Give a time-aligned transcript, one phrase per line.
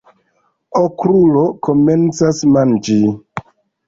[0.79, 2.97] Okrulo komencas manĝi.